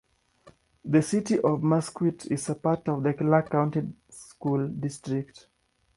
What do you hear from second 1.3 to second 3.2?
of Mesquite is a part of the